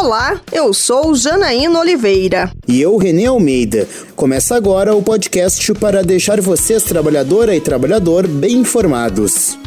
[0.00, 2.52] Olá, eu sou Janaína Oliveira.
[2.68, 3.88] E eu, Renê Almeida.
[4.14, 9.58] Começa agora o podcast para deixar vocês, trabalhadora e trabalhador, bem informados.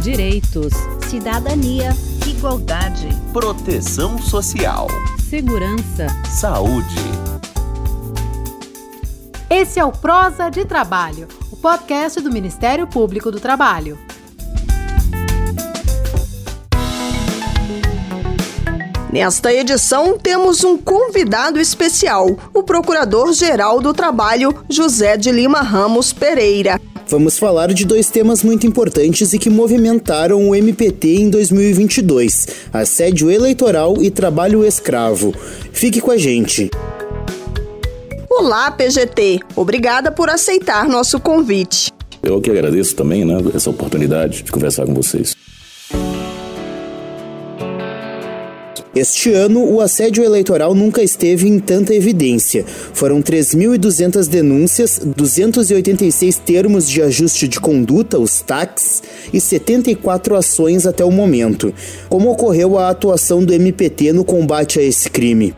[0.00, 0.72] Direitos,
[1.10, 1.94] cidadania,
[2.26, 4.88] igualdade, proteção social,
[5.28, 6.96] segurança, saúde.
[9.50, 13.98] Esse é o Prosa de Trabalho, o podcast do Ministério Público do Trabalho.
[19.12, 26.80] Nesta edição, temos um convidado especial, o Procurador-Geral do Trabalho, José de Lima Ramos Pereira.
[27.08, 33.30] Vamos falar de dois temas muito importantes e que movimentaram o MPT em 2022: assédio
[33.30, 35.34] eleitoral e trabalho escravo.
[35.74, 36.70] Fique com a gente.
[38.30, 39.40] Olá, PGT.
[39.54, 41.92] Obrigada por aceitar nosso convite.
[42.22, 45.36] Eu que agradeço também, né, essa oportunidade de conversar com vocês.
[48.94, 52.62] Este ano, o assédio eleitoral nunca esteve em tanta evidência.
[52.92, 61.02] Foram 3.200 denúncias, 286 termos de ajuste de conduta, os TACs, e 74 ações até
[61.02, 61.72] o momento.
[62.10, 65.54] Como ocorreu a atuação do MPT no combate a esse crime?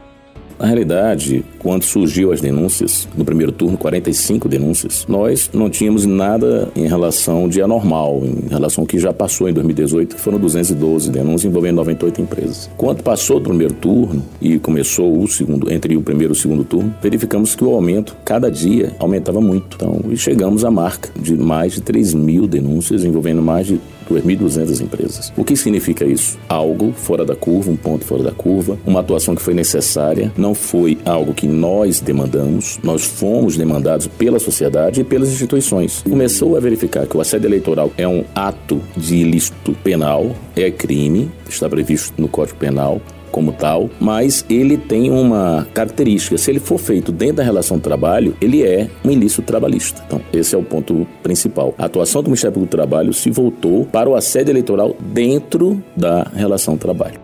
[0.59, 6.69] Na realidade, quando surgiu as denúncias, no primeiro turno, 45 denúncias, nós não tínhamos nada
[6.77, 11.11] em relação de anormal, em relação ao que já passou em 2018, que foram 212
[11.11, 12.71] denúncias envolvendo 98 empresas.
[12.77, 16.65] Quando passou do primeiro turno e começou o segundo, entre o primeiro e o segundo
[16.65, 19.77] turno, verificamos que o aumento, cada dia, aumentava muito.
[19.77, 23.81] Então, e chegamos à marca de mais de 3 mil denúncias envolvendo mais de
[24.13, 25.33] 2.200 empresas.
[25.37, 26.39] O que significa isso?
[26.49, 30.55] Algo fora da curva, um ponto fora da curva, uma atuação que foi necessária, não
[30.55, 36.03] foi algo que nós demandamos, nós fomos demandados pela sociedade e pelas instituições.
[36.09, 41.31] Começou a verificar que o assédio eleitoral é um ato de ilícito penal, é crime,
[41.49, 43.01] está previsto no Código Penal,
[43.35, 46.39] como tal, mas ele tem uma característica.
[46.39, 50.05] Se ele for feito dentro da relação de trabalho, ele é um ilícito trabalhista.
[50.07, 51.75] Então, esse é o ponto principal.
[51.77, 56.23] A atuação do Ministério Público do Trabalho se voltou para o assédio eleitoral dentro da
[56.33, 57.21] relação de trabalho.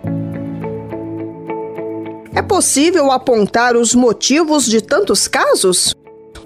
[2.34, 5.94] É possível apontar os motivos de tantos casos?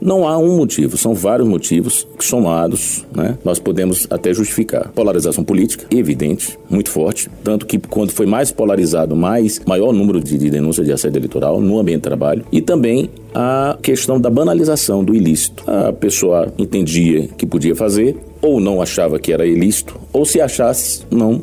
[0.04, 4.90] Não há um motivo, são vários motivos que somados, né, nós podemos até justificar.
[4.94, 10.36] Polarização política, evidente, muito forte, tanto que quando foi mais polarizado, mais maior número de,
[10.36, 15.02] de denúncias de assédio eleitoral no ambiente de trabalho e também a questão da banalização
[15.02, 15.64] do ilícito.
[15.66, 21.00] A pessoa entendia que podia fazer ou não achava que era ilícito, ou se achasse,
[21.10, 21.40] não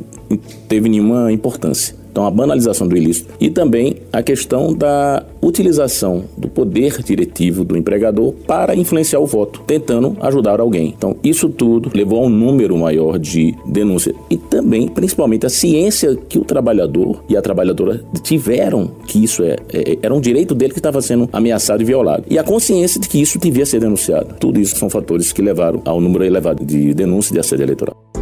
[0.67, 2.00] teve nenhuma importância.
[2.11, 7.77] Então, a banalização do ilícito e também a questão da utilização do poder diretivo do
[7.77, 10.93] empregador para influenciar o voto, tentando ajudar alguém.
[10.95, 16.17] Então, isso tudo levou a um número maior de denúncias e também, principalmente, a ciência
[16.27, 20.73] que o trabalhador e a trabalhadora tiveram que isso é, é era um direito dele
[20.73, 24.35] que estava sendo ameaçado e violado e a consciência de que isso devia ser denunciado.
[24.39, 28.20] Tudo isso são fatores que levaram ao número elevado de denúncias de assédio eleitoral.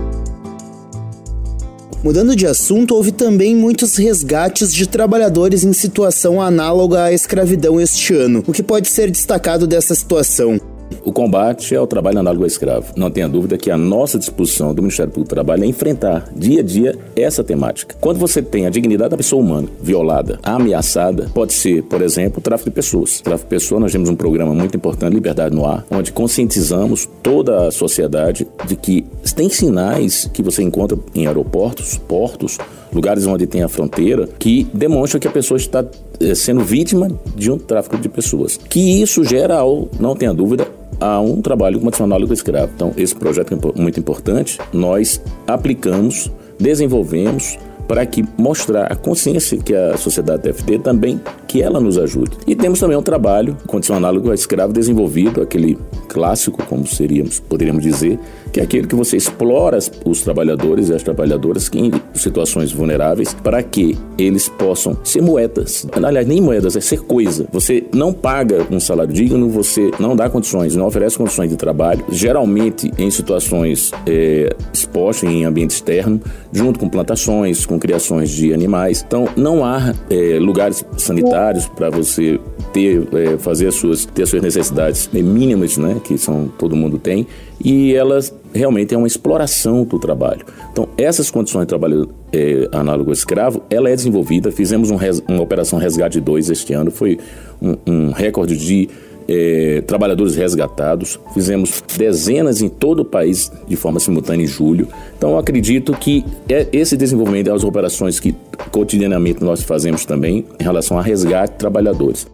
[2.02, 8.14] Mudando de assunto, houve também muitos resgates de trabalhadores em situação análoga à escravidão este
[8.14, 8.42] ano.
[8.48, 10.62] O que pode ser destacado dessa situação?
[11.04, 12.94] O combate ao trabalho análogo ao escravo.
[12.96, 16.62] Não tenha dúvida que a nossa disposição do Ministério Público do Trabalho é enfrentar dia
[16.62, 17.96] a dia essa temática.
[18.00, 22.42] Quando você tem a dignidade da pessoa humana violada, ameaçada, pode ser, por exemplo, o
[22.42, 23.20] tráfico de pessoas.
[23.20, 27.08] O tráfico de pessoas, nós temos um programa muito importante, Liberdade no Ar, onde conscientizamos
[27.22, 32.57] toda a sociedade de que tem sinais que você encontra em aeroportos, portos,
[32.94, 35.85] lugares onde tem a fronteira, que demonstram que a pessoa está
[36.19, 38.58] eh, sendo vítima de um tráfico de pessoas.
[38.58, 39.59] Que isso gera,
[40.00, 40.68] não tenha dúvida,
[41.00, 42.72] a um trabalho condicional do escravo.
[42.75, 44.59] Então, esse projeto é muito importante.
[44.74, 46.29] Nós aplicamos,
[46.59, 51.97] desenvolvemos para que mostrar a consciência que a sociedade deve ter também que ela nos
[51.97, 52.38] ajude.
[52.46, 55.75] E temos também um trabalho condicional ao escravo desenvolvido, aquele
[56.09, 58.20] clássico, como seríamos, poderíamos dizer,
[58.52, 63.61] que é aquele que você explora os trabalhadores e as trabalhadoras em situações vulneráveis para
[63.61, 65.88] que eles possam ser moedas.
[65.91, 67.47] Aliás, nem moedas, é ser coisa.
[67.52, 72.03] Você não paga um salário digno, você não dá condições, não oferece condições de trabalho,
[72.09, 76.20] geralmente em situações é, expostas em ambiente externo,
[76.52, 79.03] junto com plantações, com criações de animais.
[79.06, 82.40] Então, não há é, lugares sanitários para você
[82.74, 86.00] ter, é, fazer as suas, ter as suas necessidades mínimas, né?
[86.04, 87.28] que são todo mundo tem,
[87.64, 90.46] e elas realmente é uma exploração do trabalho.
[90.72, 94.52] Então, essas condições de trabalho é, análogo ao escravo, ela é desenvolvida.
[94.52, 97.18] Fizemos um res, uma operação Resgate 2 este ano, foi
[97.62, 98.90] um, um recorde de
[99.30, 104.88] é, trabalhadores resgatados, fizemos dezenas em todo o país de forma simultânea em julho.
[105.16, 108.36] Então, acredito que é esse desenvolvimento as operações que
[108.72, 112.26] cotidianamente nós fazemos também em relação a resgate de trabalhadores.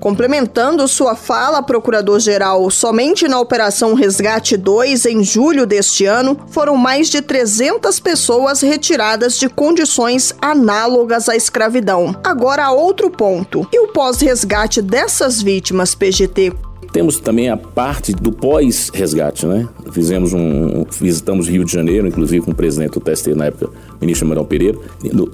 [0.00, 7.08] Complementando sua fala, procurador-geral, somente na Operação Resgate 2, em julho deste ano, foram mais
[7.08, 12.14] de 300 pessoas retiradas de condições análogas à escravidão.
[12.22, 13.66] Agora, outro ponto.
[13.72, 16.52] E o pós-resgate dessas vítimas, PGT,
[16.92, 19.68] temos também a parte do pós-resgate, né?
[19.92, 23.70] Fizemos um, visitamos Rio de Janeiro, inclusive com o presidente do TST na época,
[24.00, 24.78] ministro Manuel Pereira,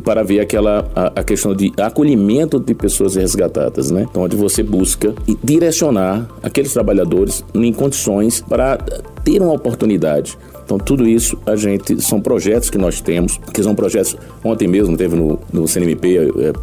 [0.05, 4.06] para ver aquela a, a, questão de acolhimento de pessoas resgatadas, né?
[4.09, 8.79] Então, onde você busca direcionar aqueles trabalhadores em condições para
[9.25, 13.75] ter uma oportunidade então, tudo isso a gente são projetos que nós temos, que são
[13.75, 14.17] projetos.
[14.43, 16.23] Ontem mesmo teve no, no CNMP é,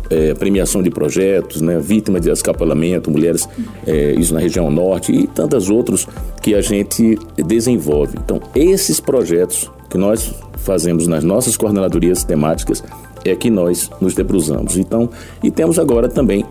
[0.09, 3.47] é, premiação de projetos, né, vítima de escapulamento, mulheres,
[3.85, 6.07] é, isso na região norte e tantos outros
[6.41, 8.17] que a gente desenvolve.
[8.23, 12.83] Então, esses projetos que nós fazemos nas nossas coordenadorias temáticas
[13.25, 14.77] é que nós nos debruzamos.
[14.77, 15.09] Então,
[15.43, 16.45] e temos agora também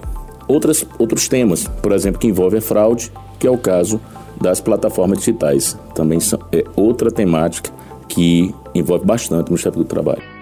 [0.46, 4.00] outras, outros temas, por exemplo, que envolve a fraude, que é o caso
[4.40, 5.76] das plataformas digitais.
[5.94, 6.18] Também
[6.52, 7.70] é outra temática
[8.08, 10.37] que envolve bastante o Ministério do Trabalho.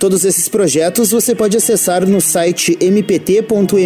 [0.00, 3.76] Todos esses projetos você pode acessar no site mpt.mp.br.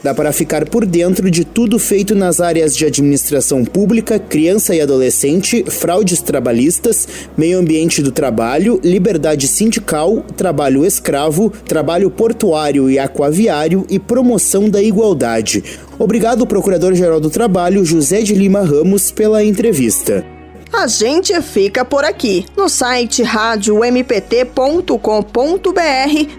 [0.00, 4.80] Dá para ficar por dentro de tudo feito nas áreas de administração pública, criança e
[4.80, 13.84] adolescente, fraudes trabalhistas, meio ambiente do trabalho, liberdade sindical, trabalho escravo, trabalho portuário e aquaviário
[13.90, 15.64] e promoção da igualdade.
[15.98, 20.33] Obrigado, Procurador-Geral do Trabalho, José de Lima Ramos, pela entrevista.
[20.76, 22.44] A gente fica por aqui.
[22.56, 24.92] No site radiompt.com.br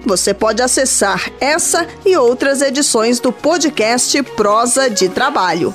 [0.05, 5.73] você pode acessar essa e outras edições do podcast Prosa de Trabalho.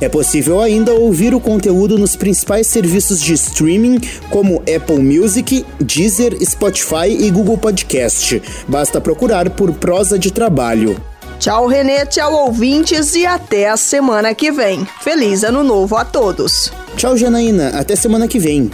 [0.00, 4.00] É possível ainda ouvir o conteúdo nos principais serviços de streaming
[4.30, 8.40] como Apple Music, Deezer, Spotify e Google Podcast.
[8.68, 10.96] Basta procurar por Prosa de Trabalho.
[11.40, 14.86] Tchau, Renê, tchau, ouvintes, e até a semana que vem.
[15.00, 16.72] Feliz Ano Novo a todos!
[16.96, 18.70] Tchau, Janaína, até semana que vem.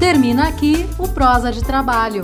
[0.00, 2.22] Termina aqui o Prosa de Trabalho.